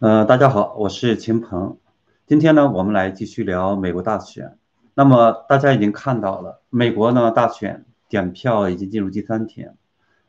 [0.00, 1.76] 呃，大家好，我是秦鹏。
[2.24, 4.56] 今天呢，我们来继续聊美国大选。
[4.94, 9.74] 那么大家已经看到了，美国呢大选点票已经进入第三天，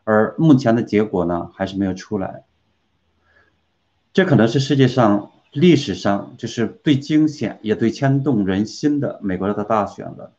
[0.05, 2.45] 而目前的结果呢还是没有出来。
[4.11, 10.33] 这可能是世界上历史上就是最惊险也最牵动人心的美国的大选了。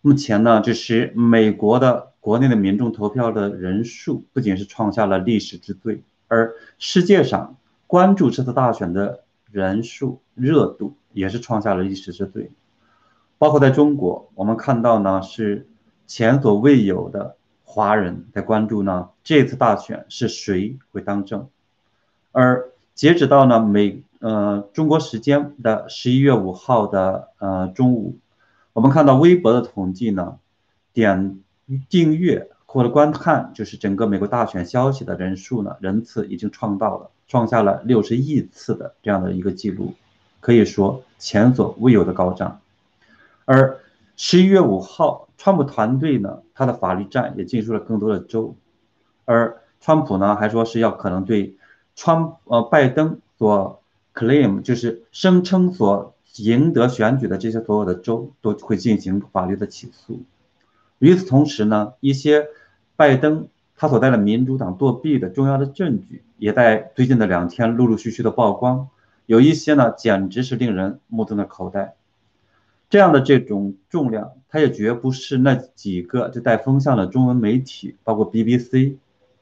[0.00, 7.56] 目前呢，就是美国的国内的民众投票的人数不仅是创下了历史之最，而世界上。
[7.86, 12.50] 关注这次大选的人数热度也是创下了历史之最，
[13.38, 15.68] 包括在中国，我们看到呢是
[16.06, 21.48] 前所未有的华人在关注呢这次大选是谁会当政，
[22.32, 28.18] 而截止到呢美呃中国时间的十一月五号的呃中午，
[28.72, 30.38] 我们看到微博的统计呢，
[30.92, 31.40] 点
[31.88, 37.10] 订阅或者观看就是整个美国大选消息的人数呢人次已经创到了。
[37.26, 39.94] 创下了六十亿次的这样的一个记录，
[40.40, 42.60] 可以说前所未有的高涨。
[43.44, 43.80] 而
[44.16, 48.54] 十一月五号，川普团队呢，他的法律战也进入了更多的州，
[49.24, 51.56] 而川普呢还说是要可能对
[51.96, 53.82] 川呃拜登所
[54.14, 60.22] claim 就是声称所赢得选举的这些所有的州都会进行法律的起诉。
[60.98, 62.48] 与此同时呢，一些
[62.96, 63.48] 拜登。
[63.76, 68.88] 他所在的民主党作弊的重要的证据，也在最近的两天陆陆续续的曝光，
[69.26, 71.94] 有一些呢，简直是令人目瞪的口呆。
[72.88, 78.94] 这样的这种重量，它也绝不是那几个就带风向的中文媒体，包括 BBC，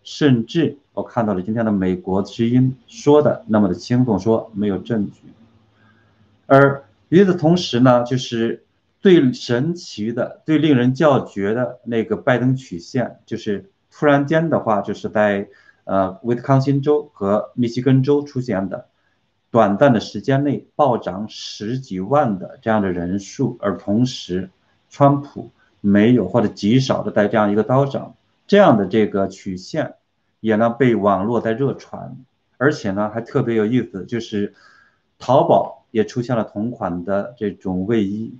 [0.02, 5.20] 甚至我看到了今天的美国之音说的那么的轻松，说没有证据。
[6.46, 8.64] 而与此同时呢，就是
[9.02, 13.68] 最神奇的、最令人叫绝的那个拜登曲线，就是。
[13.94, 15.48] 突然间的话，就是在
[15.84, 18.86] 呃威斯康星州和密西根州出现的
[19.50, 24.48] 短暂的时间内暴涨十几万的这样的人数，而同时，
[24.88, 25.50] 川普
[25.82, 28.14] 没有或者极少的在这样一个刀涨，
[28.46, 29.96] 这样的这个曲线
[30.40, 32.16] 也呢被网络在热传，
[32.56, 34.54] 而且呢还特别有意思，就是
[35.18, 38.34] 淘宝也出现了同款的这种卫衣，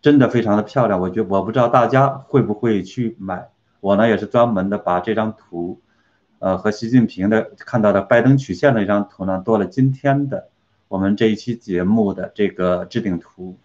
[0.00, 3.48] 真的非常的漂亮，我觉我不知道大家会不会去买。
[3.80, 5.80] 我呢也是专门的把这张图，
[6.38, 10.48] 呃，和习近平的看到的拜登曲线的一张图呢，做了今天的
[10.88, 13.56] 我们这一期节目的这个置顶图。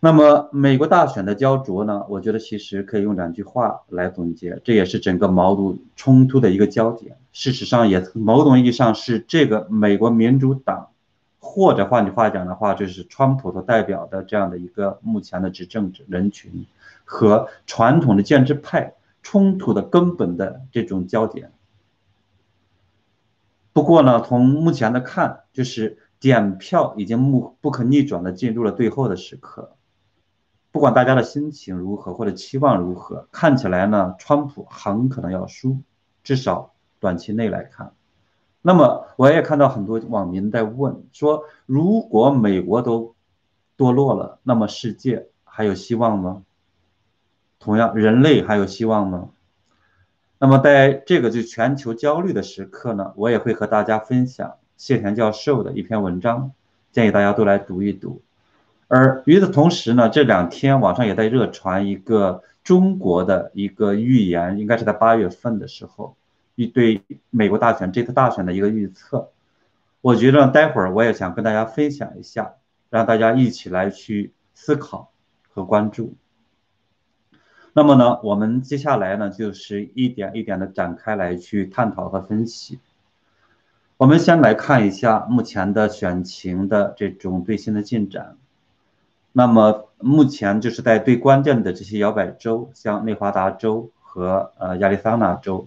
[0.00, 7.16] 那么美国大选的焦灼呢，我觉得其实可以用两句话来总结，这也是整个矛盾冲突的一个焦点。
[7.32, 10.88] 事实上，也某种意义上是这个美国民主党，
[11.38, 16.66] 或者换句话讲的话，就是川普所代表的这样的一个目前的执政者人群。
[17.04, 21.52] 和传统的建制派冲突的根本的这种焦点。
[23.72, 29.76] 不过呢，从目前的看，就是点票已经不不可逆转的进入了最后的时刻。
[30.70, 35.78] 不管大家的心情如何或者期望如何，看起来呢，川普很可能要输，
[36.22, 37.92] 至少短期内来看。
[38.62, 43.14] 那么，我也看到很多网民在问说：如果美国都
[43.76, 46.44] 堕落了，那么世界还有希望吗？
[47.64, 49.30] 同样，人类还有希望吗？
[50.38, 56.52] 那么，在这个就全球焦虑的时刻呢，我也会和大家分享谢田教授的一篇文章，
[56.92, 58.20] 建议大家都来读一读。
[58.86, 66.14] 而与此同时呢，这两天网上也在热传一个中国的一个预言，应该是在八月份的时候，
[66.56, 67.00] 一对
[67.30, 69.30] 美国大选这次大选的一个预测。
[70.02, 72.56] 我觉得待会儿我也想跟大家分享一下，
[72.90, 75.10] 让大家一起来去思考
[75.48, 76.14] 和关注。
[77.76, 82.78] 那么呢，我们接下来呢，就是一点一点的展开来去探讨和分析。
[83.96, 88.36] 我们先来看一下目前的选情的这种最新的进展。
[89.32, 95.66] 那么目前就是在最关键的这些摇摆州，像内华达州和呃亚利桑那州，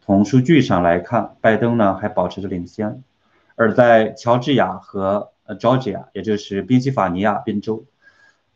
[0.00, 3.02] 从数据上来看，拜登呢还保持着领先。
[3.56, 7.84] 而在乔治亚和呃 Georgia，也就是宾夕法尼亚宾州。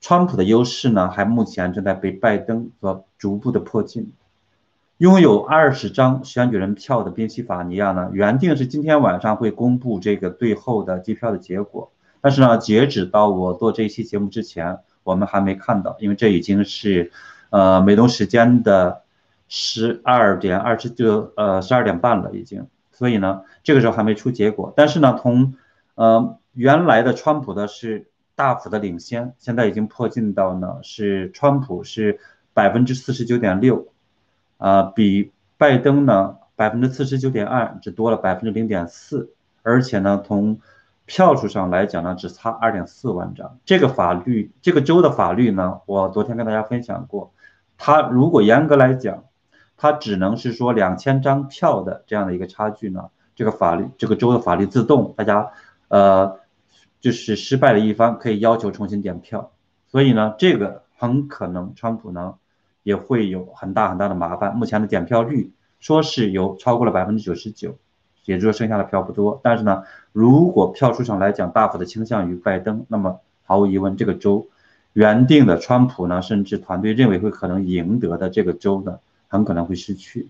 [0.03, 4.13] 川普的优势呢，还目前正在被拜登所逐步的迫近。
[4.99, 17.13] 拥有二十张选举人票的宾夕法尼亚呢，原定是今天晚上会公布这个最后的计票的结果，但是呢，截止到我做这一期节目之前，我们还没看到，因为这已经是，
[17.51, 19.03] 呃，美东时间的
[19.47, 24.73] 十二点二十就呃十二点半了已经，所以呢，这个时候还没出结果。
[24.77, 25.55] 但是呢，从
[25.95, 28.09] 呃原来的川普的是。
[28.43, 32.19] 大幅的领先，现在已经迫近到呢，是川普是
[32.53, 33.87] 百分之四十九点六，
[34.59, 40.59] 啊，比拜登呢百分之四十九点二只多了百分之零点四，而且呢，从
[41.07, 43.59] 票数上来讲呢，只差二点四万张。
[43.65, 47.33] 这个法律，这个州的法律呢，我昨天跟大家分享过，
[47.79, 49.23] 它如果严格来讲，
[49.77, 55.53] 它只能是说两千张票的这样的一个差距呢，这个法律，这个州的法律自动，大家，
[55.87, 56.41] 呃，
[57.03, 59.51] 就是失败的一方可以要求重新点票。
[59.89, 62.37] 所以呢，这个很可能川普呢
[62.83, 64.57] 也会有很大很大的麻烦。
[64.57, 65.51] 目前的点票率
[65.81, 67.77] 说是有超过了百分之九十九。
[68.25, 69.41] 也就是说，剩下的票不多。
[69.43, 69.83] 但是呢，
[70.13, 74.47] 如果票数上来讲大幅的倾向于拜登，那么毫无疑问，这个州
[74.93, 80.29] 原定的川普呢，甚至团队认为会可能赢得的这个州呢，很可能会失去。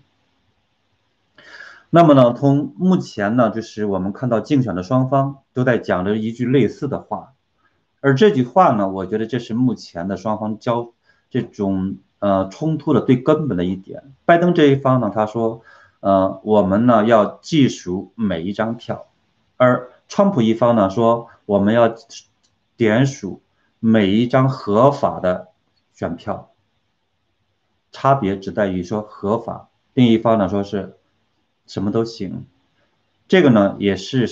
[1.95, 7.33] 那么呢，从目前呢，就是我们看到竞选的双方都在讲着一句类似的话，
[8.01, 10.91] 而这句话呢，我觉得这是目前的双方交
[11.29, 14.11] 这种呃冲突的最根本的一点。
[14.25, 15.61] 拜登这一方呢，他说。
[16.05, 19.05] 呃，我们呢要计数每一张票，
[19.55, 21.95] 而川普一方呢说我们要
[22.75, 23.41] 点数
[23.79, 25.47] 每一张合法的
[25.93, 26.51] 选票，
[27.93, 30.97] 差别只在于说合法，另一方呢说是
[31.67, 32.45] 什么都行，
[33.27, 34.29] 这个呢也是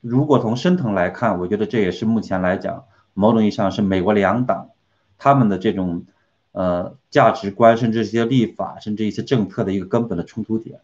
[0.00, 2.84] 如果从深层来看，我觉得这也是目前来讲
[3.14, 4.70] 某种意义上是美国两党
[5.18, 6.04] 他们的这种
[6.52, 10.80] 呃价值观，甚至一些立法，甚至一些政策的一个根本的冲突点。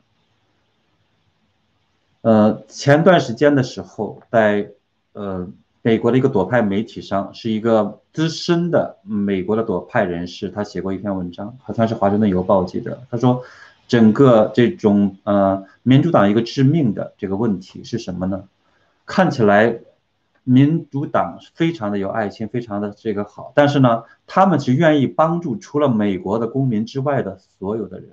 [2.23, 4.71] 呃，前段时间的时候，在
[5.13, 5.47] 呃
[5.83, 13.43] 美国的一个左派媒体上，是一个资深的美国的左派人士，他写过一篇文章，好像是《华盛顿邮报》记得，他说，
[13.87, 18.45] 整个这种呃民主党一个致命的这个问题是什么呢？
[19.07, 19.81] 看起来
[20.43, 28.11] 民主党非常的有爱心，非常的这个好，但是呢，他们是愿意帮助除了美国的公民之外的所有的人。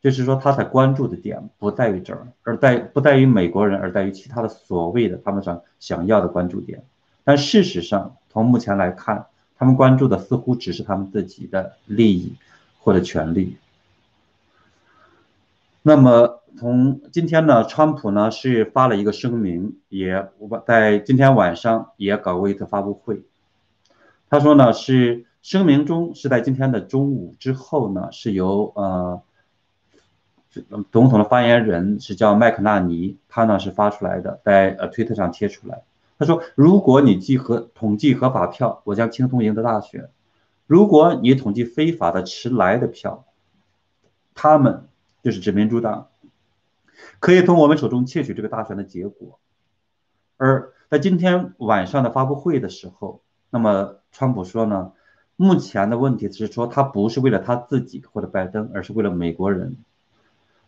[0.00, 6.84] 就是说，他在关注的点不在于这儿，而在不在于美国人，而在于其他的所谓的他们想想要的关注点。
[7.24, 12.34] 但事实上，从目前来看，他们关注的似乎只是他们自己的利益
[12.88, 13.58] 或者权利。
[15.82, 23.20] 那么，从今天呢，川普呢是发了一个声明，也我在今天晚上也搞过一次发布会。
[24.30, 29.20] 他说呢，是声明中是在今天的中午之后呢，是由呃。
[30.90, 35.82] 总统的发言人是叫麦克纳尼，他呢是发出来的，在呃推特上贴出来。
[36.18, 40.06] 他说：“如果你集合统计合法票，我将轻松赢得大选；
[40.68, 43.24] 如果你统计非法的迟来的票，
[44.34, 44.86] 他们
[45.22, 46.08] 就是指民主党，
[47.20, 49.38] 可以从我们手中窃取这个大选的结果。”
[50.36, 54.92] 而在今天晚上的发布会的时候，那么川普说呢，
[55.36, 59.76] 目前的问题是说他不是为了他自己或者拜登，而是为了美国人。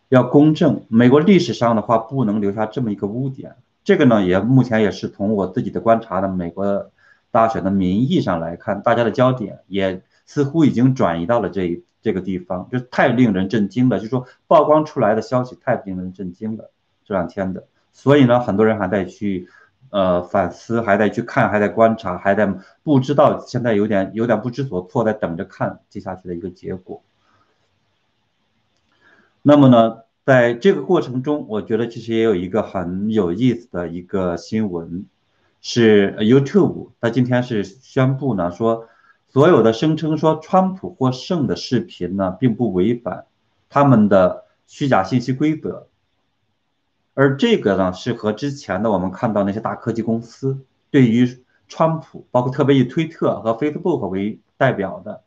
[0.09, 3.55] 要公正，美国历史上的话不能留下这么一个污点。
[3.83, 6.91] 这个呢，也目前也是从我自己的观察的美国
[7.31, 13.99] 大选的民意上来看，大家的焦点也似乎已经转移到了这这个地方，就太令人震惊了。
[13.99, 16.71] 就说曝光出来的消息太令人震惊了，
[17.05, 19.47] 这两天的，所以呢，很多人还在去
[19.91, 27.01] 呃反思，还在去看，还在观察，还在不知道，现在有点有点不知所措，在等着看接下去的一个结果。
[29.43, 35.05] 那么呢，在这个过程中，我觉得其实也有一个很有意思的一个新闻，
[35.61, 38.87] 是 YouTube，它今天是宣布呢，说
[39.29, 43.25] 所有的声称说川普获胜的视频呢，并不违反
[43.69, 45.87] 他们的虚假信息规则，
[47.13, 55.23] 而这个呢，是和之前的我们看到那些大科技公司对于川普，包括特别以推特和 Facebook 为代表的。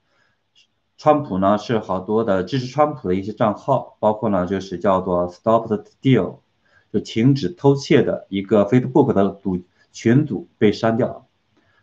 [0.97, 6.39] 川普呢是好多的支持川普的一些账号，包括呢就是叫做 Stop the Steal，
[6.93, 9.59] 就停止偷窃的一个 Facebook 的组
[9.95, 11.25] 群组被删掉了，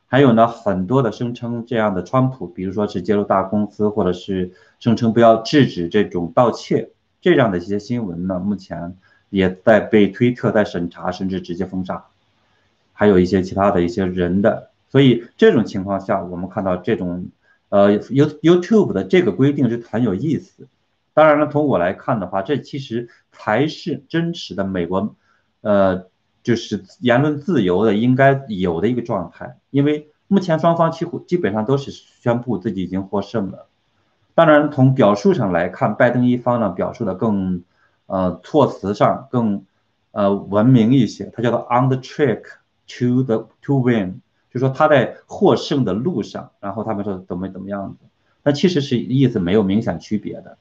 [0.06, 6.92] 还有呢很多的声称这样的川普，比如说是揭露大公司，或者是声称不要制止这种盗窃
[7.22, 8.96] 这样的一些新闻呢，目前
[9.32, 12.06] 也在被推特在审查，甚至直接封杀，
[12.94, 17.30] 还有一些其他的一些人的，所以这种情况下，我们看到这种。
[17.72, 20.68] 呃，You YouTube 的这个规定是很有意思。
[21.14, 25.16] 当然了，从我来看的话，这其实才是真实的美国，
[25.62, 26.08] 呃，
[26.44, 29.58] 就是言论自由的应该有的一个状态。
[29.70, 33.68] 因为目前双方几乎基本上都是宣布自己已经获胜了。
[34.34, 37.64] 当然，从表述上来看，拜登一方呢表述的更，
[38.06, 39.66] 呃，措辞上更，
[40.12, 41.26] 呃，文明一些。
[41.36, 42.44] 他叫做 On the track
[42.88, 44.22] to the to win。
[44.54, 48.06] 就说他在获胜的路上，然后他们说怎么怎么样子，
[48.44, 50.58] 那其实是意思没有明显区别的。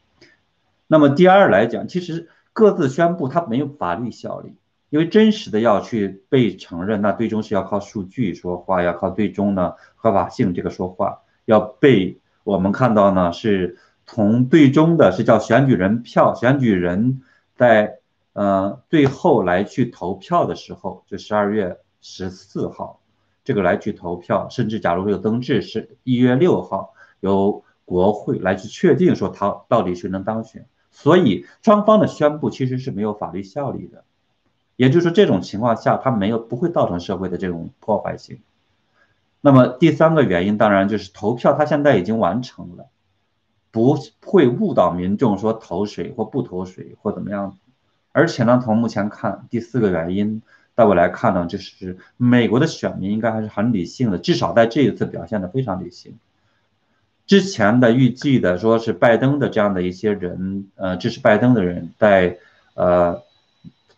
[0.87, 4.55] 那么第二来讲，其实各自宣布它没有法律效力，
[4.91, 17.23] 因为真实的要去被承认，那最终是要靠数据说话，要靠最终呢合法性这个说话，要被我们看到呢是从最终的是叫选举人票，选举人
[17.55, 18.01] 在
[18.33, 23.01] 呃最后来去投票的时候，就十二月十四号
[23.45, 34.05] 这个来去投票，甚至假如说有增至是一月六号由国会来去确定说他到底谁能当选，所以双方的宣布其实是没有法律效力的。
[34.81, 38.39] 也就是说，这种情况下，它没有不会造成社会的这种破坏性。
[39.43, 42.87] 那么第三个原因，当然就是投票，它现在已经完成了，
[43.71, 47.59] 不会误导民众说投谁或不投谁或怎么样。
[48.13, 50.41] 而且呢，从目前看，第四个原因，
[50.75, 56.15] 在我来看呢，就是美国的选民应该还是很理性的，至少在这一次表现的非常理性。
[57.27, 62.39] 之前的预计的说是拜登的这样的一些人，呃，支持拜登的人在，
[62.73, 63.21] 呃。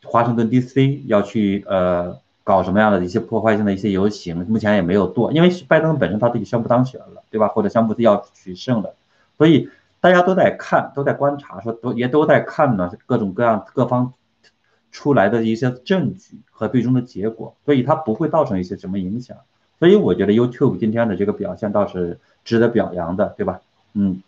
[0.04, 1.02] 华盛顿 D.C.
[1.06, 7.48] 要去呃搞什么样的一些破坏性的一些游行，目前也没有做，因为拜登本身他自己宣布当选了，对吧？
[7.48, 8.94] 或者宣布要取胜了，
[9.38, 14.12] 所以大家都在看，都在观察，说都也都在看呢各种各样各方
[14.90, 19.36] 出来的一些证据和最终的结果，所以它不会造成一些什么影响。
[19.78, 23.60] 所以我觉得 YouTube 今天的这个表现倒是值得表扬的，对吧？
[23.94, 24.20] 嗯，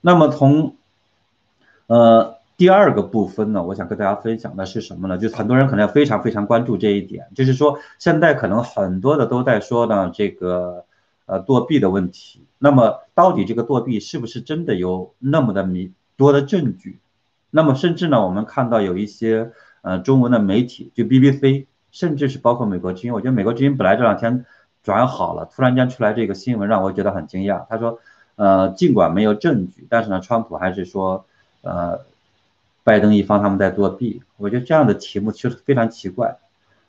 [0.00, 0.74] 那么从
[1.86, 2.34] 呃。
[2.56, 5.18] 第二个部分呢，我想跟大家分享的是什么呢？
[5.18, 10.84] 就是很多人可能要非常非常关注这一点，就是说现在可能很多的都在说呢，这个
[11.26, 12.42] 呃作弊的问题。
[12.58, 17.00] 那么到底这个作弊是不是真的有那么的迷多的证据？
[17.50, 19.50] 那么甚至呢，我们看到有一些
[19.82, 24.44] 呃中文的媒体，就 BBC，甚至是包括美国之音，我觉得美国之音本来这两天
[24.84, 27.66] 转好了，突然间出来这个新闻让我觉得很惊讶。
[27.68, 27.98] 他说，
[28.36, 31.26] 呃，尽管没有证据，但是呢，川普还是说，
[31.62, 32.02] 呃。
[32.84, 36.36] 拜登一方他们在作弊，我觉得这样的题目其实非常奇怪。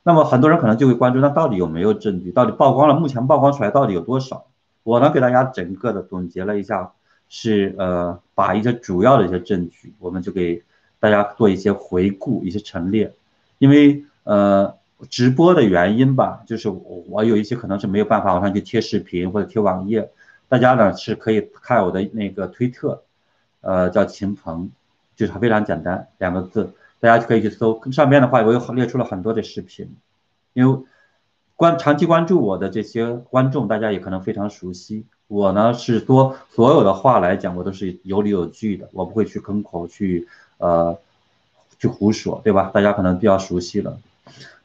[0.04, 2.32] 那么很多人可能就会关注，那到底有没有证据？
[2.32, 2.94] 到底曝光了？
[2.94, 4.46] 目前曝光出来到底有多少？
[4.84, 6.92] 我呢给大家整个的总结了一下，
[7.30, 10.62] 是呃把一些主要的一些证据，我们就给
[11.00, 13.14] 大家做一些回顾、一些陈列。
[13.58, 14.76] 因为呃
[15.10, 20.12] 直播的原因吧，就是我有一些可能是没有办法往上去贴视频或者贴网页，
[20.50, 23.02] 大家呢是可以看我的那个推特，
[23.62, 24.70] 呃叫秦鹏。
[25.16, 27.82] 就是非常简单，两个字，大家就可以去搜。
[27.92, 29.96] 上面的话，我有列出了很多的视频，
[30.54, 30.84] 因为
[31.56, 35.06] 关长期关注我的这些观众，大家也可能非常熟悉。
[35.28, 40.98] 我呢是说，所有的话来讲，我都是有理有据的，我不会去坑口去呃
[41.80, 42.72] 去胡说，对吧？
[42.74, 43.98] 大家可能比较熟悉了。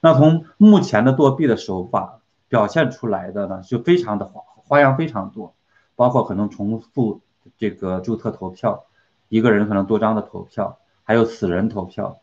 [0.00, 5.54] 那从目前的作弊的手法表现出来的呢，就非常的花花样非常多，
[5.94, 7.20] 包括可能重复
[7.58, 8.84] 这个注册投票。
[9.30, 12.18] 一个人可能多张的投票，还有死人投票，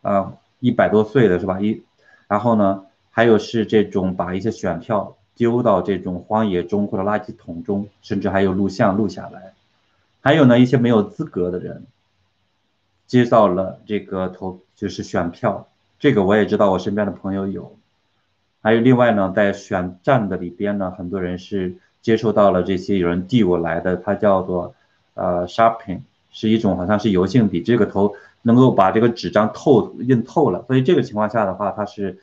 [0.00, 1.60] 啊，一百多岁的是吧？
[1.60, 1.82] 一，
[2.28, 9.54] 然后呢，还有是这种把一些选票丢到这种荒野中或者垃圾桶中，甚至还有录像录下来，
[10.20, 11.84] 还有呢一些没有资格的人
[13.08, 15.66] 接到了这个投就是选票，
[15.98, 17.76] 这个我也知道，我身边的朋友有，
[18.62, 24.76] 还有另外呢，在选站的里边呢，很多人是接受到了这些有人递过来的，它叫做。
[25.14, 26.00] 呃，sharpening
[26.32, 32.18] 是一种好像是油性笔，这个头能够把这个纸张透印透了，所以这个情况下的话，它是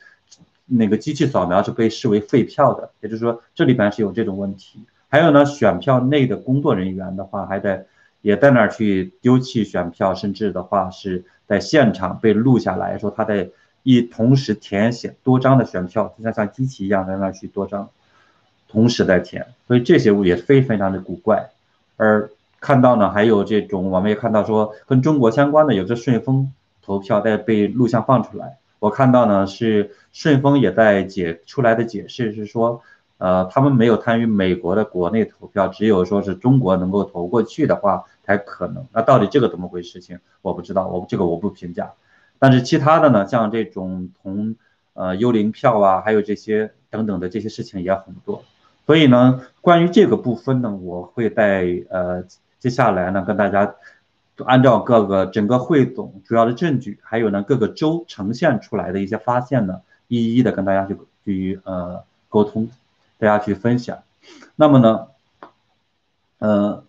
[0.66, 4.78] 那个机器扫描是被视为废票的，也就是说这里边是有这种问题。
[5.08, 7.86] 还有呢，选票内的工作人员的话，还在
[8.20, 13.48] 也在那儿去丢弃选票，甚至的话是在现场被录下来说他在
[13.82, 17.88] 一同时填写多张的选票，就像像机器一样在那儿去多张
[18.68, 21.48] 同时在填，所以这些物也非非常的古怪，
[21.96, 22.30] 而。
[22.62, 28.58] 看到呢，还有这种，我们也看到说跟中国相关的，有着顺丰投票在被录像放出来。
[28.78, 32.80] 我看到呢是顺丰也在解出来的解释是说，
[33.18, 38.86] 呃，他们没有参与美国的国内投票，只有说是中国能够投过去的话才可能。
[38.92, 40.00] 那到底这个怎么回事？
[40.00, 41.92] 情我不知道，我这个我不评价。
[42.38, 44.54] 但是其他的呢，像这种从
[44.94, 48.44] 呃幽灵票啊，还有这些等等的这些事情也很多。
[48.86, 52.22] 所以呢，关于这个部分呢，我会在呃。
[52.62, 53.74] 接下来呢，跟大家
[54.44, 62.70] 按照各个整个汇总主要的证据，还有呢各个州呈现出来的一些发现呢，一一的跟大家去去呃沟通，
[63.18, 63.98] 大家去分享。
[64.54, 65.08] 那么呢，
[66.38, 66.84] 呃，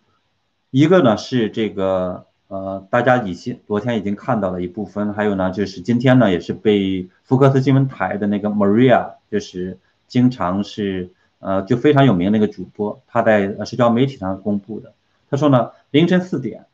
[0.70, 14.94] 一个呢是这个呃大家已经昨天已经看到了一部分，还有呢就是今天呢也是被福克斯新闻台的那个 Maria，就是经常是呃就非常有名那个主播，他在社交媒体上公布的。
[15.34, 16.68] 他说呢，凌晨四点，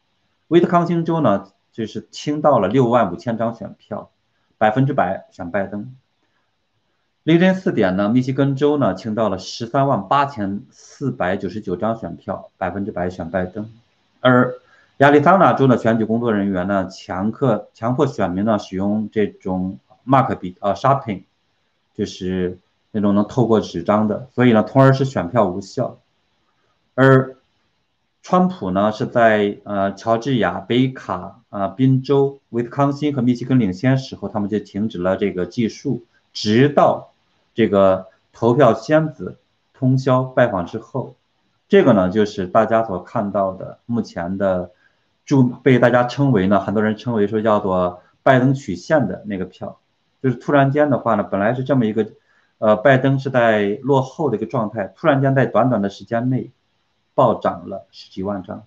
[0.49, 4.09] 威斯康星州呢就是清到了六万五千张选票，
[4.57, 5.95] 百分之百选拜登。
[7.23, 13.71] 凌晨四点呢，密西根州呢清到了十三万八千四百九十九张选票，百分之百选拜登。
[14.19, 14.55] 而
[14.97, 21.23] 亚利桑那州的选举工作人员呢，强迫强迫选民呢使用这种 mark 笔啊 sharping，
[21.95, 22.59] 就是
[22.91, 25.97] 那种能透过纸张的，所以呢，从而使选票无效。
[26.95, 27.37] 而
[28.21, 37.11] 川普呢是在呃乔治亚、北卡啊、宾州、威斯康星和密西根领先时候，他们就停止了这个计数，直到
[37.53, 39.37] 这个投票仙子
[39.73, 41.15] 通宵拜访之后，
[41.67, 44.71] 这个呢就是大家所看到的目前的。
[45.25, 49.77] 就被大家称为呢，很多人称为说叫做拜登曲线的那个票，
[50.23, 52.07] 就是突然间的话呢，本来是这么一个，
[52.57, 56.49] 呃，拜登是在落后的一个状态，突然间在短短的时间内
[57.19, 58.63] 暴涨了十几万张，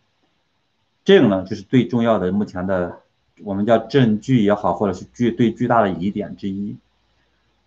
[1.06, 2.98] 这个呢就是最重要的目前的
[3.42, 6.76] 我们叫证据也好，或者是巨最巨大的疑点之一。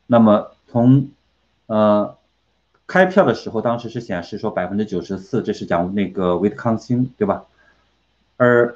[0.06, 1.10] 那么从
[1.65, 2.15] 呃
[2.86, 7.46] 开票的时候，当时是显示说百分之九十四，这是讲那个维特康星对吧？
[8.38, 8.75] 而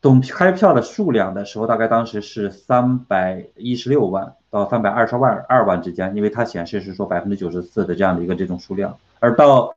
[0.00, 9.74] 总开票的数量的时候，大概当时是三百一十六万到三百二十万二万之间，因为它显示是说百分之九十四的这样的一个这种数量，而到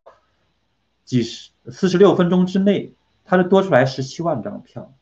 [1.06, 2.94] 几十四十六分钟之内，
[3.26, 4.94] 它是多出来十七万张票，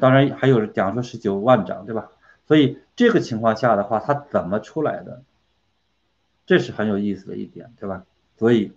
[0.00, 2.10] 当然还有讲说十九万张，对吧？
[2.46, 5.22] 所以这个情况下的话，它怎么出来的？
[6.46, 8.04] 这是很有意思的一点，对吧？
[8.38, 8.72] 所以，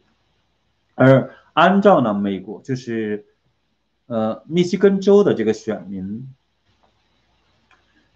[0.95, 3.25] 而按照呢，美国就是。
[4.07, 6.33] 呃，密西根州的这个选民，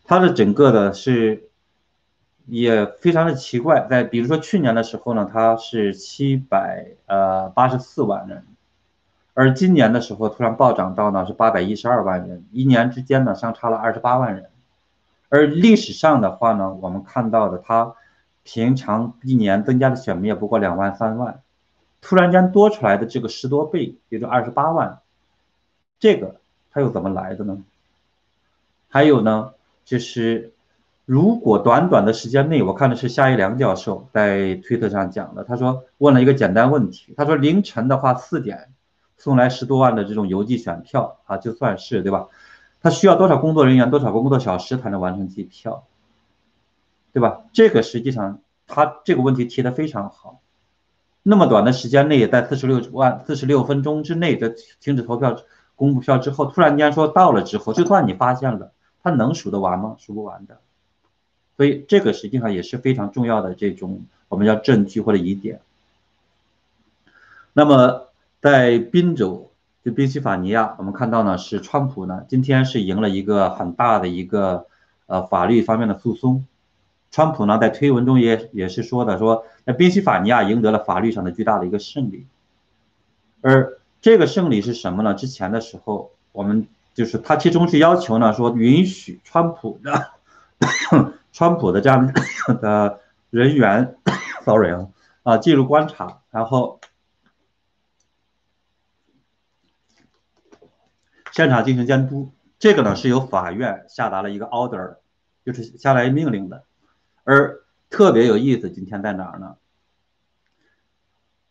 [0.03, 1.47] 他的整个的是
[2.45, 8.45] 也非常的奇怪，在比如说去年的时候呢，它是七百呃八十四万人，
[9.33, 14.49] 而今年的时候突然暴涨到呢是八百一十二万人，一年之间呢相差了二十八万人，
[15.29, 17.95] 而历史上的话呢，我们看到的他
[18.43, 21.41] 平常一年增加的选民也不过两万三万，
[22.01, 24.99] 突然间多出来的这个十多倍，也就二十八万。
[25.99, 26.35] 这个
[26.71, 27.63] 它又怎么来的呢？
[28.89, 29.53] 还有呢，
[29.85, 30.53] 就是
[31.05, 38.69] 如果短短的时间内，我看的是夏一良教授在推特上讲的，他说问了一个简单问题，他说凌晨的话四点
[39.17, 42.27] 送来十多万的这种邮寄选票啊，就算是对吧？
[42.81, 45.85] 他需要多少工作人员，多少个工作小时才能完成计票，
[47.13, 47.41] 对吧？
[47.53, 50.41] 这个实际上他这个问题提的非常好，
[51.23, 55.37] 那么短的时间内，在四十六万四十六分钟之内的停止投票。
[55.77, 58.71] 公布票之后，突然间说到了之后，就算你发现了，
[59.03, 59.97] 他能数得完吗？
[59.99, 60.61] 数不完的。
[61.57, 65.61] 所以这个实际上也是非常重要的这种我们叫证据或者疑点。
[67.53, 68.09] 那么
[68.41, 69.51] 在宾州，
[69.83, 74.67] 就宾夕法尼亚，我们看到呢是川普呢今天是赢了一个很大的一个
[75.05, 76.45] 呃法律方面的诉讼。
[77.11, 82.25] 川普呢在推文中也也是说的，说那宾夕法尼亚赢得了法律上的巨大的一个胜利，
[83.41, 83.79] 而。
[84.01, 85.15] 这个胜利是什么呢？
[85.15, 90.11] 之前的时候，我们就是他其中是要求呢，说允许川普的
[91.31, 92.13] 川普的这样
[92.61, 93.97] 的人员，
[94.45, 94.87] sorry 啊，
[95.23, 96.79] 啊进入观察，然后
[101.31, 102.31] 现场进行监督。
[102.57, 104.97] 这个呢是由法院下达了一个 order，
[105.45, 106.63] 就是下来命令的。
[107.23, 109.57] 而特别有意思，今天在哪儿呢？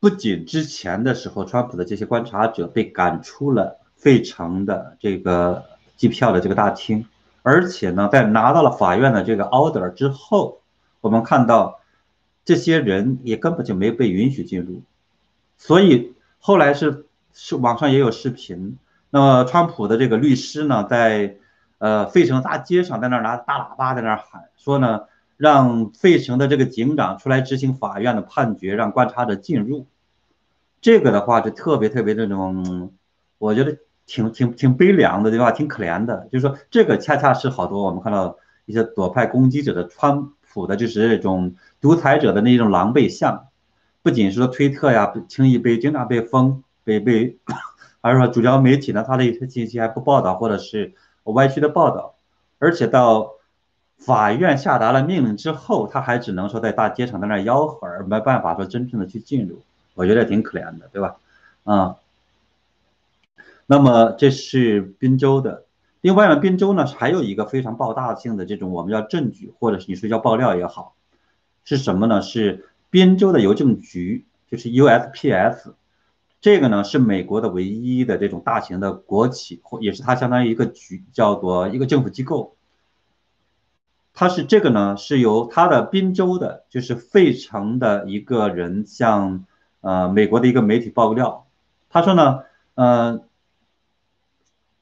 [0.01, 5.65] 不仅之前的时候，川普的这些观察者被赶出了费城的这个
[5.97, 7.07] 机票的这个大厅，
[7.47, 10.63] 而且呢，在拿到了法院的这个 order 之后，
[11.03, 11.79] 我们看到
[12.43, 14.81] 这些人也根本就没被允许进入。
[15.59, 17.05] 所以后来是
[17.35, 18.79] 是网上也有视频，
[19.11, 21.37] 那么川普的这个律师呢，在
[21.77, 25.03] 呃费城大街上在那拿大喇叭在那喊说呢，
[25.37, 29.87] 让费城的这个警长出来执行法院的判决，让观察者进入。
[30.81, 32.93] 这个的话就特别特别那种，
[33.37, 33.77] 我觉得
[34.07, 35.51] 挺挺挺悲凉的，对吧？
[35.51, 36.29] 挺可怜的。
[36.31, 38.37] 就是说，这个恰恰是好多我们看到
[38.67, 43.47] 一些左派攻击者的川普的，就是这种独裁者的那种狼狈相。
[44.03, 47.39] 不仅是说推特呀，轻易被经常被封，被被，
[48.03, 50.93] 还是说主流媒体呢，他的一些信息还不报道，或者是
[51.25, 52.15] 歪曲的报道。
[52.59, 53.33] 而且到
[53.97, 59.63] 法院下达了命令之后，他还只能说在大街上在那吆喝，而没办法说真正的去进入。
[59.95, 61.17] 我觉得挺可怜的，对吧？
[61.65, 61.97] 啊，
[63.67, 65.65] 那么这是滨州的。
[66.01, 70.95] 另外呢，滨州呢还有一个非常爆炸性的这种我们叫证据，或者是你说叫爆料也好，
[71.65, 72.21] 是什么呢？
[72.21, 75.75] 是滨州的邮政局，就是 USPS。
[76.41, 82.55] 这个呢是美国的唯一的这种大型的国企，或也是它相当于一个局，叫做一个政府机构。
[84.13, 89.45] 他是这个呢，是由他的宾州的，就是费城的一个人向
[89.81, 91.47] 呃美国的一个媒体爆料，
[91.89, 92.43] 他说呢，
[92.75, 93.23] 呃，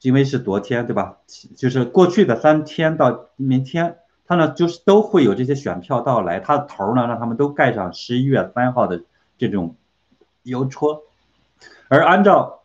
[0.03, 1.17] 因为是昨天对吧？
[1.57, 9.01] 就是过去的三天到明天，他呢就是都会有这些选票到来，他的头呢让他们都盖上十一月三号的
[9.39, 9.75] 这种
[10.43, 11.01] 邮戳，
[11.87, 12.61] 而按照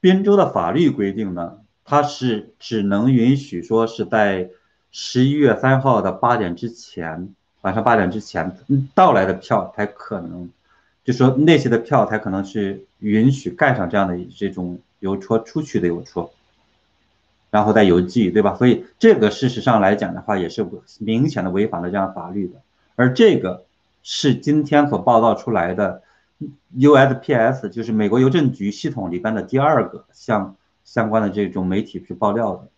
[0.00, 4.50] 宾州的法律规定呢，他是只能允许说是在。
[4.94, 8.58] 十一月三号的八点之前，晚上八点之前
[8.94, 10.50] 到来的票才可能，
[11.02, 16.30] 就说那些的票才可能是允许盖上这样的这种邮戳出去的邮戳，
[17.50, 18.54] 然后再邮寄，对吧？
[18.54, 20.64] 所以这个事实上来讲的话，也是
[21.00, 22.54] 明显的违反了这样法律的。
[22.94, 23.64] 而这个
[24.04, 26.02] 是今天所报道出来的
[26.76, 32.68] USPS，就是美国邮政局系统里边的第二个向相关的这种媒体去爆料的。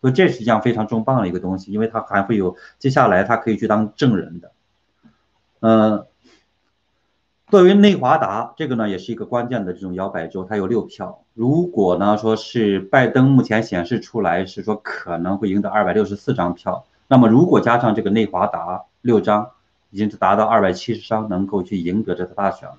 [0.00, 4.52] 所以这是一样非常重磅的一个东西，因为它还会有接下来它可以去当证人的。
[5.60, 6.06] 嗯，
[7.50, 11.22] 作为内华达这个呢，也是一个关键的这种摇摆州，它有六票。
[11.32, 19.52] 如果呢说是拜登目前显示出来是说可能会赢得二百六十四张票，那么如果加上这个内华达六张，
[19.90, 22.76] 已经是达到二百七十张，能够去赢得这次大选了。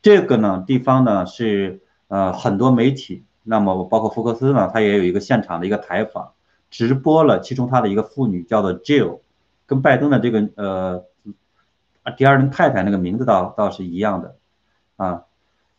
[0.00, 3.24] 这个呢地方呢是呃很多媒体。
[3.42, 6.30] 那么包括福克斯呢，他也有一个现场的一个采访，
[6.70, 9.18] 直播了其中他的一个妇女叫做 Jill，
[9.66, 11.04] 跟拜登的这个呃
[12.02, 14.36] 啊第二任太太那个名字倒倒是一样的，
[14.96, 15.24] 啊，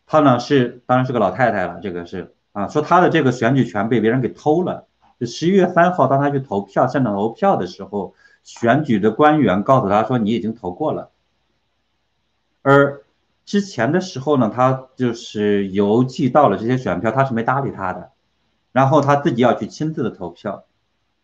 [0.06, 4.88] 她呢是当然是个老太太了，这个是啊，说她的这个选举权被别人给偷了，
[5.20, 11.12] 就十一月三号当她去投票现场投票的时候，选举的官员告诉她说你已经投过了，
[12.62, 13.04] 而。
[13.46, 18.12] 之前的时候呢，他就是邮寄到了这些选票，他是没搭理他的，
[18.72, 20.64] 然后他自己要去亲自的投票，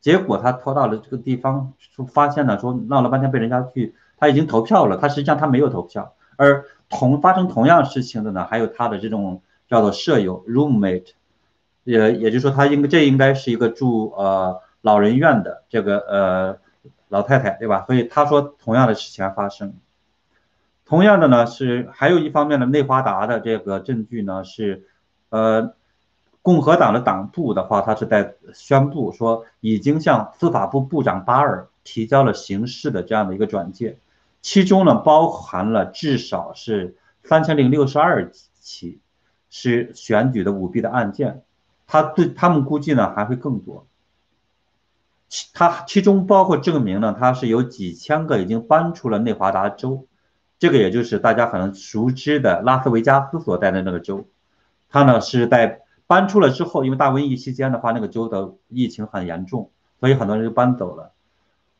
[0.01, 11.11] 结果他投到了这个地方，说发现了说闹了半天被人家去，他已经投票了，他实际上他没有投票，而同发生同样事情的呢，还有他的这种叫做舍友 roommate，
[11.83, 16.57] 也也就是说他应该这应该是一个住呃老人院的这个呃
[17.07, 17.85] 老太太对吧？
[17.87, 19.73] 所以他说同样的事情发生。
[20.85, 24.87] 同样的呢，是还有一方面的内华达的这个证据呢，是，
[25.29, 25.75] 呃，
[26.41, 33.99] 共和党的党部的话，他是在宣布说，已经向司法部部长巴尔提交了刑事的这样的一个转介，
[34.41, 38.99] 其中呢包含了至少是三千零六十二起
[39.49, 41.43] 是选举的舞弊的案件，
[41.87, 43.87] 他对他们估计呢还会更多，
[45.27, 50.05] 其他其中包括证明呢，他是有几千个已经搬出了内华达州。
[50.57, 54.27] 这个也就是大家可能熟知的拉斯维加斯所在的那个州，
[54.89, 61.13] 他呢是在搬出了之后，因为大瘟疫期间的话，那个州的疫情很严重，所以很多人就搬走了。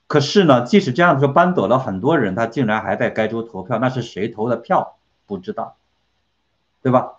[0.09, 5.77] 可是呢，即使这样说搬走了很多人，他竟然还在该州投票，那是谁投的票不知道，
[6.81, 7.11] 对吧？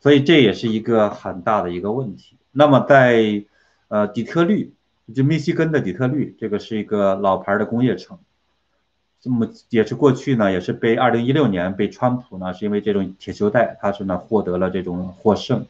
[0.00, 2.36] 所以这也是一个很大的一个问题。
[2.52, 3.44] 那么在
[3.88, 4.74] 呃底特律，
[5.14, 8.18] 就密西根的底特律，这个是一个老牌的工业城。
[9.22, 15.64] 这么也是过去呢，也是被二零一六年被川普呢，是因为这种铁锈带，他是呢获得了这种获胜。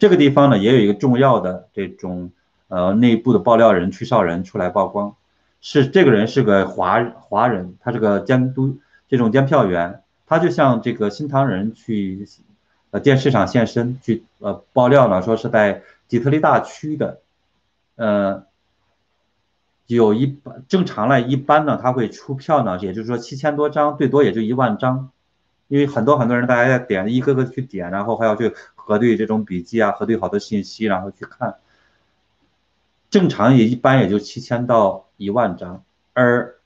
[0.00, 2.32] 这个地方呢，也有一个重要的这种
[2.66, 5.14] 呃内部的爆料人屈少人出来曝光，
[5.60, 12.28] 是这个人是个华华人，他是个监督这种监票员，他就像这个新唐人去
[12.90, 17.20] 呃电视上现身去呃爆料呢，说是在底特律大区的
[17.96, 18.44] 呃。
[19.88, 25.10] 有一般正常来，一般呢，他会出票呢，也就是说七千多张，最多也就一万张，
[25.68, 31.54] 因为很多很多人大家要点一个个去点，然后还要去核对这种笔记啊，核对好多信息，然后去看。
[33.16, 36.56] 正常也一般也就七千到一万张，而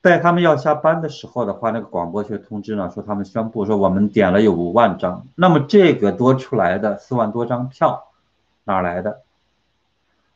[0.00, 8.04] 在他们要下班的时候的话，那个广播却通知呢，说他们宣布说我们点了有五万张，那么这个多出来的四万多张票
[8.64, 9.20] 哪来的？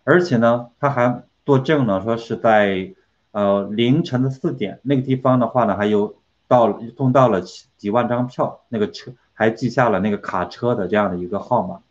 [0.05, 1.22] 而且呢，他还。
[1.46, 2.92] 作证呢，说是在
[3.31, 6.16] 呃凌晨的四点那个地方的话呢，还有
[6.48, 11.83] 到送到了几万张票，那个车还记下了那个卡车的这样的一个号码，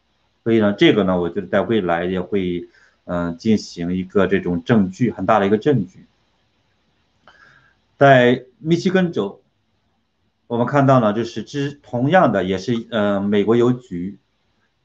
[0.44, 2.68] 所以呢，这个呢，我觉得在未来也会
[3.06, 6.06] 嗯进行一个这种证据很大的一个证据。
[7.98, 9.42] 在密西根州，
[10.48, 14.18] 我们看到呢，就是之同样的也是呃美国邮局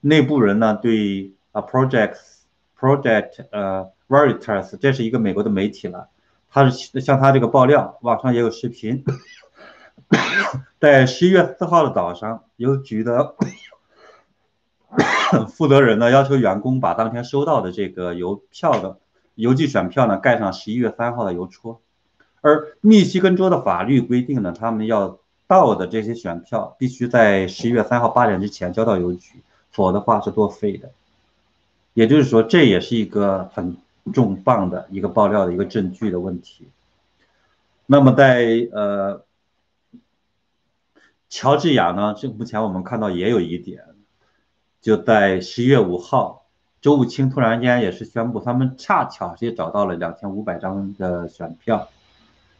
[0.01, 2.19] 内部人呢对啊 projects
[2.79, 3.91] project 呃。
[4.11, 6.09] Veritas，这是一个美国的媒体了，
[6.51, 9.05] 他是像他这个爆料，网上也有视频，
[10.81, 13.37] 在十一月四号的早上，邮局的
[15.49, 18.99] 负责人呢要求员工把当天收到的这个邮票的
[19.37, 21.81] 邮寄选票呢盖上十一月三号的邮戳，
[22.41, 30.91] 而密西根州的法律规定呢，他们要到的这些选票必须在十一月三号八点之前交到邮局，否则的话是作废的。
[31.95, 33.77] 也就是说，这也是一个很
[34.13, 36.69] 重磅的一个爆料的一个证据的问题。
[37.87, 39.25] 那么在呃，
[41.29, 43.83] 乔治亚呢，这目前我们看到也有一点，
[44.81, 46.47] 就在十一月五号，
[46.81, 51.89] 周务清突然间也是宣布，他们恰巧是找到了两千五百张的选票，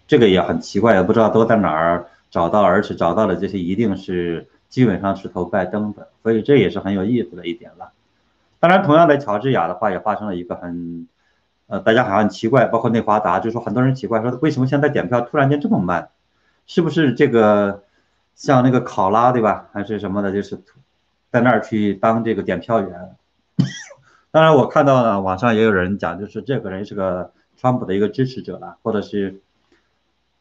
[0.07, 7.93] 这个也很奇怪，也不知道都在哪儿找到，而且找到的这些一定是基本上是投拜登的，所以这也是很有意思的一点了。
[8.59, 11.09] 当然，同样在乔治亚的话，也发生了一个很，
[11.69, 16.11] 呃，大家好像很奇怪，包括内华达，就说很多人奇怪，说为什么现在点票突然间这么慢？
[16.67, 17.85] 是不是这个
[18.35, 20.63] 像那个考拉对吧，还是什么的，就是
[21.31, 23.17] 在那儿去当这个点票员？
[24.31, 29.41] 当然，我看到呢网上也有人讲，就是这个人是个川普的一个支持者了，或者是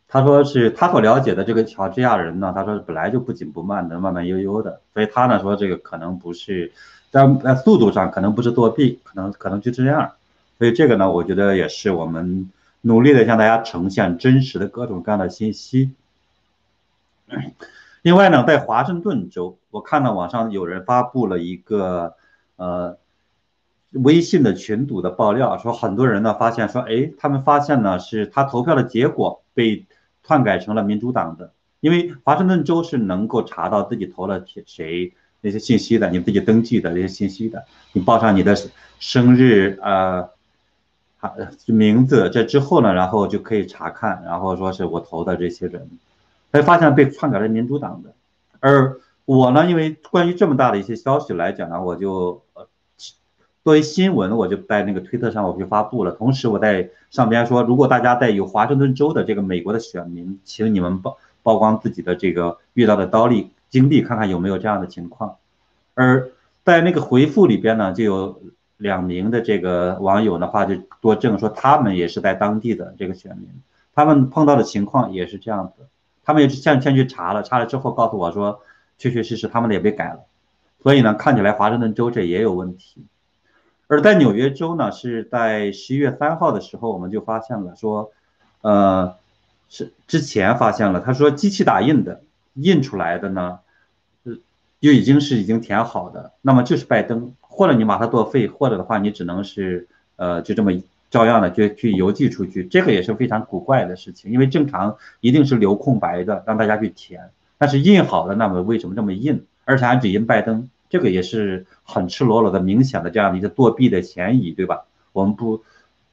[0.07, 6.71] 他说是他所了解的这个乔治亚人呢，他说本来就不紧不慢的，慢慢悠悠的，所以他呢说这个可能不是。
[7.11, 10.11] 在在速度上可能不是作弊，可能可能就这样，
[10.59, 15.95] 所以这个呢，我觉得也是我们努力的向大家呈现真实的各种各样的信息。
[18.01, 22.15] 另外呢，在华盛顿州，我看到网上有人发布了一个
[22.55, 22.97] 呃
[23.91, 29.85] 微信的群组的爆料，说很多人呢发现说，哎，他们发现呢是他投票的结果被
[30.23, 35.13] 篡改成了民主党的，因为华盛顿州是能够查到自己投了谁。
[35.41, 38.57] 那些信息的，你自己登记的这些信息的，你报上你的
[38.99, 40.31] 生日啊，
[41.17, 41.33] 好
[41.67, 45.89] 名字，这之后呢，然后就可以查看，然后说是我投的这些人，
[46.51, 48.13] 才发现被篡改了民主党的。
[48.59, 52.67] 而我呢，因为关于这么大的一些消息来讲呢，我就呃
[53.63, 63.51] 作为新闻，我就在那个推特上我就发布了，同时我在上边说，如果大家在有华盛顿州的这个美国的选民，请你们曝曝光自己的这个遇到的刀力。
[63.69, 65.35] 经历看看有没有这样的情况，
[65.93, 66.31] 而
[66.65, 68.41] 在那个回复里边呢，就有
[68.77, 73.47] 两名的这个网友的话就作证说他们也是在当地的这个选民，
[73.93, 75.85] 他们碰到的情况也是这样子，
[76.29, 78.61] 他们也是先先去查了，查了之后告诉我说，
[78.99, 80.19] 确确实实他们的也被改了，
[80.83, 83.03] 所以呢，看起来华盛顿州这也有问题，
[83.87, 88.11] 而在纽约州呢，是在十一月三号的时候，我们就发现了说，
[88.61, 89.15] 呃，
[89.69, 92.21] 是之前发现了，他说机器打印的。
[92.53, 93.59] 印出来的呢，
[94.23, 94.35] 呃，
[94.81, 100.73] 就已经是已经填好的，那么就是拜登，或者你把它作废，或者的话你只能是呃就这么
[101.09, 114.85] 照样的就去邮寄出去，这个也是非常古怪的事情，因为正常一定是留空白的让大家去填，但是印好的那么为什么这么印，而且还只印拜登，这个也是很赤裸裸的明显的这样的一个作弊的嫌疑，对吧？
[115.13, 115.63] 我们不。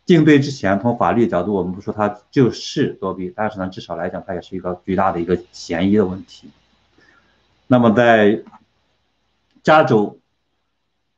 [0.07, 6.49] 定对之前，从法律角度，我们不说他就是作弊，但是呢，至少来讲，它也是一个巨大的一个嫌疑的问题。
[7.67, 8.45] 那么在
[9.65, 10.21] 加州，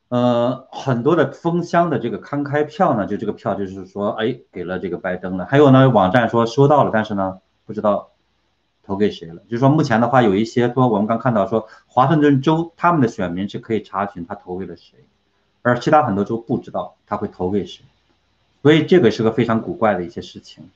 [0.09, 5.45] 呃，很多的封箱的这个刊开票呢，就这个票就是说，哎，给了这个拜登了。
[5.45, 8.09] 还有呢，网站说收到了，但是呢，不知道
[8.83, 9.43] 投给谁了。
[9.47, 14.97] 就是说，目前的话，有一些说，我们刚看到说，华盛顿州他们的选民是可以查询他投给了谁，
[15.61, 17.85] 而其他很多州不知道他会投给谁。
[18.63, 20.69] 所以这个是个非常古怪的一些事情。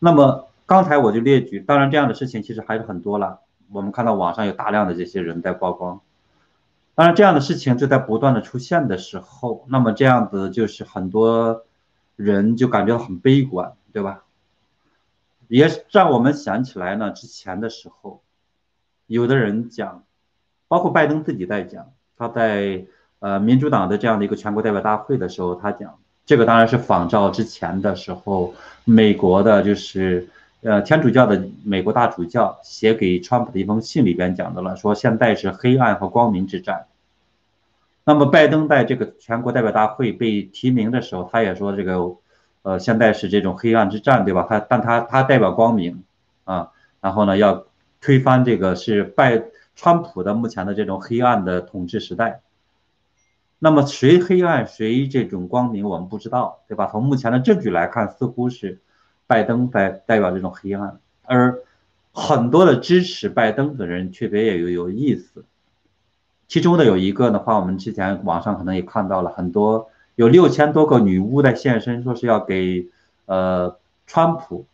[0.00, 3.38] 那么刚才我就列举，当然这样的事情其实还是很多了。
[3.70, 6.00] 我们看到网上有大量的这些人在曝光，
[6.98, 11.64] 当然这样的事情就在不断的出现的时候，那么这样子就是很多
[12.16, 14.24] 人就感觉到很悲观，对吧？
[15.46, 18.20] 也让我们想起来呢，之前的时候，
[19.06, 20.02] 有的人讲，
[20.66, 22.86] 包括拜登自己在讲，他在
[23.20, 26.00] 呃民主党的这样的一个全国代表大会的时候，他讲。
[26.26, 30.28] 这个当然是仿照之前的时候，美国的就是
[30.62, 36.86] 呃天主教的美国大主教写给川普的一封信里边讲的了，说现在是黑暗和光明之战。
[38.08, 42.16] 那么拜登在这个全国代表大会被提名的时候，他也说这个
[42.62, 44.46] 呃现在是这种黑暗之战，对吧？
[44.48, 46.02] 他但他他代表光明
[46.44, 46.70] 啊，
[47.02, 47.66] 然后呢要
[48.00, 49.42] 推翻这个是拜
[49.76, 52.40] 川普的目前的这种黑暗的统治时代。
[53.58, 56.88] 那么谁黑暗谁这种光明，我们不知道，对吧？
[56.90, 58.78] 从目前的证据来看，似乎是
[59.26, 61.58] 拜登在代表这种黑暗，而
[62.14, 65.44] 很多的支持拜登的人却别也有有意思。
[66.48, 72.88] 其中的有一个的话，我们之前网上可能也看到了很多，有六千多个女巫在现身，说是要给
[73.26, 74.66] 呃川普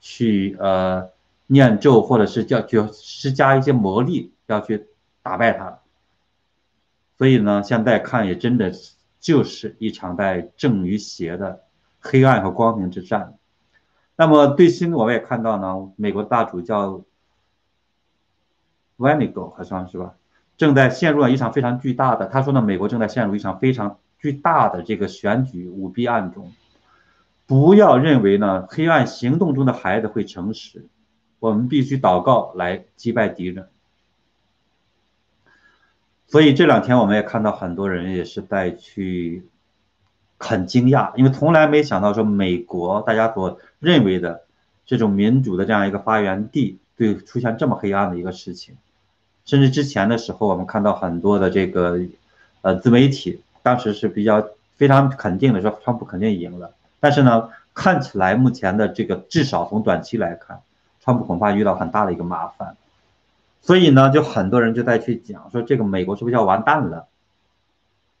[0.00, 1.10] 去呃
[1.46, 4.86] 念咒，或者是叫就施加一些魔力，要去
[5.22, 5.80] 打败他。
[7.18, 8.72] 所以呢，现在看也真的
[9.20, 11.64] 就是一场在正与邪的
[12.00, 13.34] 黑暗和光明之战。
[14.16, 17.02] 那么最新的我们也看到呢，美国大主教
[18.96, 20.14] v a n i g o 好像是吧，
[20.58, 26.52] 正在陷入了一场非常巨大的，他说呢，美国正在陷入一场非常巨大的这个选举舞弊案中。
[27.46, 30.84] 不要认为呢，黑暗行动中的孩子会诚实，
[31.38, 33.68] 我们必须祷告来击败敌人。
[36.26, 39.46] 所以这两天我们也看到很多人也是在去
[40.38, 44.42] 很惊讶，因为从来没想到说美国大家所认为的
[44.84, 48.76] 这种民主的这样一个发源地，对出现这么黑暗的一个事情。
[49.48, 51.98] 甚至之前的时候，我们看到很多的这个
[52.60, 56.74] 呃自媒体，当时是比较非常肯定的说，川普肯定赢了。
[57.00, 60.60] 但是呢，看起来目前的这个至少从短期来看，
[61.00, 62.76] 川普恐怕遇到很大的一个麻烦，
[63.62, 67.06] 所以呢，就很多人就在去讲说这个美国是不是要完蛋了？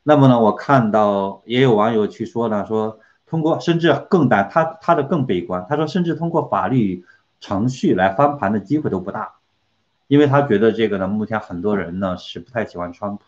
[0.04, 7.04] 那么呢，我看到也有网友去说呢，说通过甚至更担他他的更悲观，他说甚至通过法律
[7.38, 9.32] 程序来翻盘的机会都不大，
[10.08, 13.22] 因为他觉得这个呢，目前很多人呢是不太喜欢川普。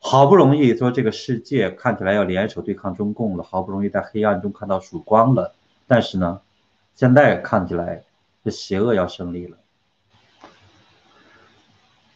[0.00, 5.54] 好不容易说这个世界看起来要联手对抗中共了，好不容易在黑暗中看到曙光了，
[5.86, 6.40] 但是呢，
[6.94, 8.04] 现在看起来
[8.44, 9.58] 这邪恶要胜利了。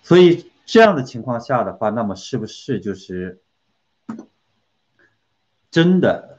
[0.03, 3.41] 所以这样的情况下的话，那么是不是就是
[5.71, 6.39] 真的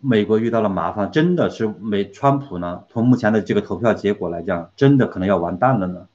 [0.00, 1.12] 美国遇到了麻烦？
[1.12, 2.84] 真的是美川普呢？
[2.88, 6.08] 从目前的这个投票结果来讲，真的可能要完蛋了呢？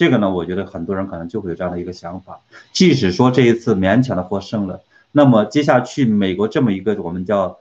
[0.00, 2.40] 这个呢，我觉得很多人可能就会有这样的一个想法，
[2.72, 4.80] 即使说这一次勉强的获胜了，
[5.12, 7.58] 那么接下去美国这么一个我们叫，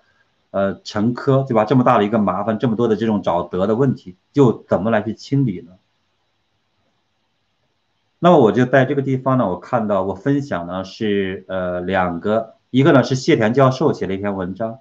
[0.52, 1.66] 呃，沉疴，对吧？
[1.66, 5.74] 这么大的一个麻烦，这么多的这种找得的问题，就怎么来去清理呢？
[8.20, 14.80] 那么我就在这个地方呢，我看到我分享呢是呃两个，一个呢是谢田教授写了一篇文章，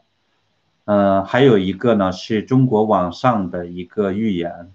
[0.85, 4.71] 呃，还有一个呢是中国网上的一个预言。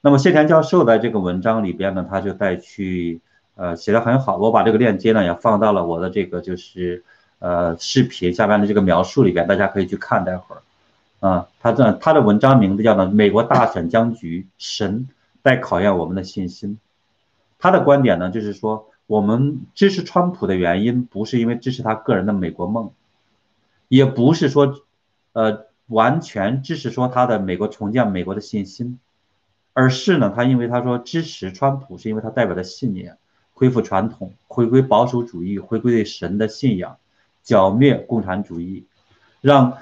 [0.00, 3.20] 那么谢田教授的这个文章里边呢，他就带去
[3.56, 7.02] 呃写的很好，我把这个链接呢也放到了我的这个就是
[7.40, 10.62] 呃视频下边的这个描述里边，大家可以去看待会儿
[11.28, 11.48] 啊。
[11.58, 15.08] 他这他的文章名字叫呢《美国大选僵局，神
[15.42, 16.74] 在考验我们的信心》。
[17.58, 22.92] 他的观点呢就是说，我们支持川普的原因不是因为支持他个人的美国梦，
[23.88, 24.80] 也不是说
[25.32, 29.00] 呃完全支持说他的美国重建美国的信心。
[29.80, 33.16] 而是呢，他因为他说支持川普，是因为他代表的信念，
[33.54, 36.98] 恢复传统，回归保守主义，回归对神的信仰，
[37.44, 38.86] 剿灭共产主义，
[39.40, 39.78] 让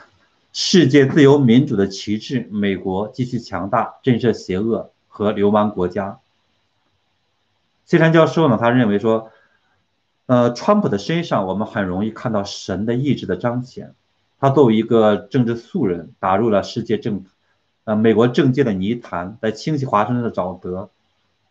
[0.53, 6.19] 世界自由民主的旗帜，美国继续强大，震慑邪恶和流氓国家。
[7.87, 9.31] 谢山教授呢，他认为说，
[10.27, 13.95] 呃，川普的身上我们很容易看到神的意志的彰显，
[14.39, 17.25] 他作为一个政治素人，打入了世界政。
[17.87, 20.91] 呃，美国政界的泥潭，在清洗华盛顿的沼泽，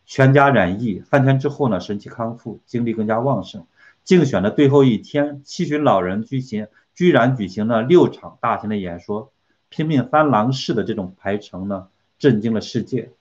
[0.06, 3.65] 全家染疫，三天之后呢，神奇康复，精力更加旺盛。
[4.04, 9.32] 竞选的最后一天，七旬老人举行，居然举行了六场大型的演说，
[9.69, 11.88] 拼命三郎式的这种排程呢，
[12.19, 13.12] 震惊了世界。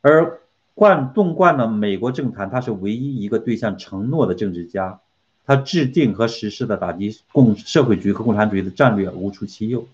[0.00, 0.40] 而
[0.74, 5.00] 冠纵贯了美国政坛，他是唯一一个兑现承诺的政治家，
[5.44, 9.86] 他制定和实施的打击共社会主义和共产主义的战略无出其右。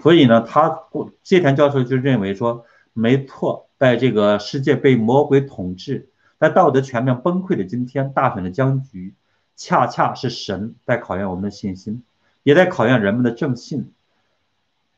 [0.00, 0.84] 所以呢，他
[1.24, 6.08] 谢田教授就认为说，没错，在这个世界被魔鬼统治，
[6.38, 9.14] 在道德全面崩溃的今天，大选的僵局，
[9.56, 12.04] 恰恰是神在考验我们的信心，
[12.44, 13.92] 也在考验人们的正信，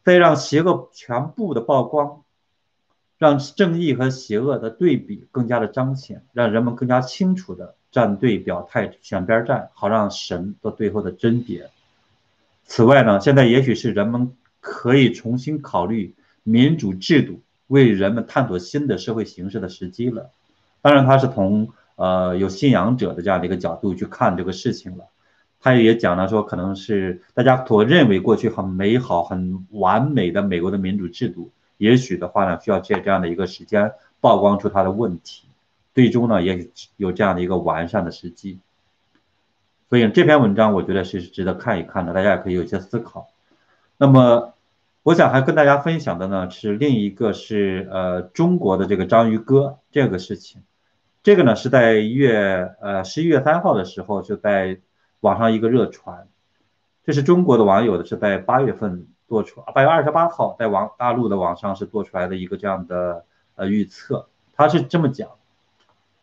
[0.04, 2.20] 在让邪恶全部的曝光，
[3.16, 11.70] 让正义和邪恶的对比更加的彰显，让人们更加清楚的站队表态，选边站，好让神做最后的甄别。
[12.64, 14.36] 此外呢，现在也许是人们。
[14.60, 20.30] 可以重新考虑民主制度为人们探索新的社会形式的时机了。
[20.82, 25.04] 当然，他是从呃有信仰者的这样的一个角度去看这个事情了。
[25.62, 35.46] 他也讲了说，可能是大家所认为过去很美好、很完美的美国的民主制度，也许的话呢，需要借这样的一个时间曝光出它的问题，
[35.94, 38.58] 最终呢，也有这样的一个完善的时机。
[39.90, 43.28] 所以这篇文章我觉得是值得看一看的，大家也可以有些思考。
[44.02, 44.54] 那么，
[45.02, 50.62] 我想还跟大家分享的呢是另一个是呃中国的这个章鱼哥这个事情，
[51.22, 54.80] 这个呢是在一月呃十一月三号的时候就在
[55.20, 56.28] 网上一个热传，
[57.04, 65.28] 这是中国的网友的是在八月份做出，八月二十八号在网大陆的网上是做出来的一个这样的呃预测，他是这么讲，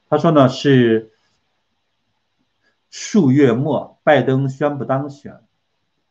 [0.10, 1.12] 他说呢是
[2.90, 5.42] 数月末拜登宣布当选。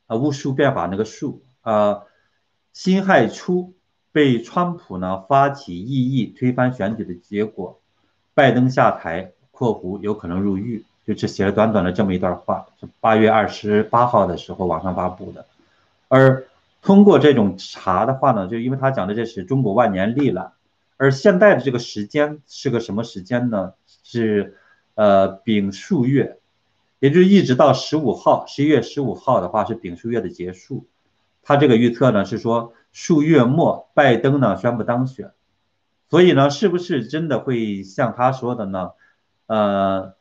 [0.08, 2.04] 啊，巫术变法那个术呃，
[2.72, 3.74] 辛亥初
[4.12, 7.80] 被川普呢发起异议推翻选举的结果，
[8.34, 15.44] 拜登下台（括弧有可能入狱），就只写了短短的这么一段话，是八月二十八号的时候网上发布的。
[16.06, 16.46] 而
[16.82, 20.52] 通过这种查的话呢，就因为他讲的这是中国万年历了，
[20.96, 23.72] 而现在的这个时间是个什么时间呢？
[24.04, 24.56] 是
[24.94, 26.38] 呃丙戌月。
[27.00, 30.86] 也就是一直到十五号，十一月十五号的话是丙戌月的结束。
[31.46, 35.30] 他这个预测呢是说，数月末拜登呢宣布当选。
[36.10, 38.90] 所以呢，是不是真的会像他说的呢？
[39.46, 40.14] 呃，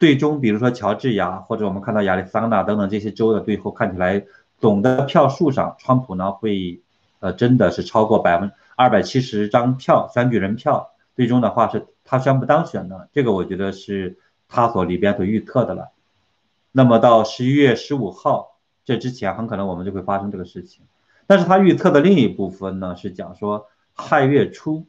[0.00, 4.24] 最终比如说乔治亚或者我们看到亚利桑那等等这些州的最后看起来
[4.58, 6.82] 总的票数上，川普呢会
[7.20, 13.08] 呃真的是超过百分二百七十张票选举人票，最终的话是他宣布当选的。
[13.12, 14.18] 这个我觉得是。
[14.52, 15.90] 他所里边所预测的了，
[16.72, 18.49] 那么到十一月十五号
[18.90, 20.82] 这之前，很可能我们就会发生这个事情。
[21.28, 24.86] 但是他预测的另一部分呢，是讲说亥月初，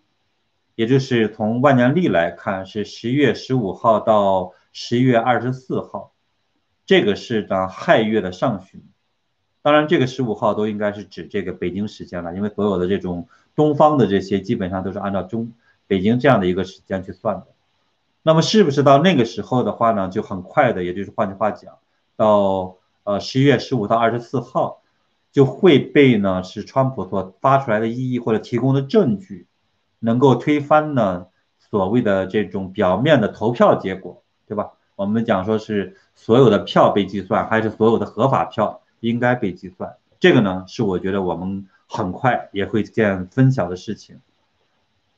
[0.73, 6.13] 也就是从万年历来看是十月十五号到十一月二十四号，
[6.87, 8.81] 这个是呢亥月的上旬。
[9.61, 15.51] 当然，这个十五号都应该是指这个北京时间了，因为所有的这种东方的这些基本上都是按照中
[15.85, 17.45] 北京这样的一个时间去算的。
[18.23, 21.77] 那么是不是到那个时候的话呢，就很快的，也就是换句话讲，
[22.15, 22.77] 到
[23.12, 24.82] 呃十一月十五到二十四号，
[25.32, 29.47] 就会被呢是川普所发出来的异议或者提供的证据，
[29.99, 31.28] 能够推翻呢
[31.59, 34.72] 所谓的这种表面的投票结果，对吧？
[34.95, 39.95] 我们讲说是所有的票被计算，还是所有的合法票应该被计算？
[40.20, 44.20] 这个呢是我觉得我们很快也会见分晓的事情。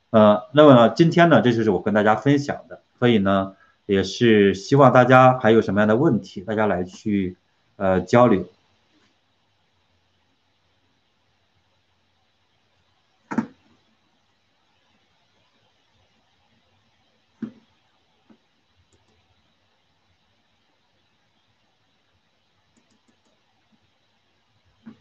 [0.09, 2.81] 呃，那么呢，今天呢，这就是我跟大家分享的。
[2.99, 7.35] 所以呢，也是希望大家还有什么样的问题，大家来去
[7.75, 8.45] 呃交流。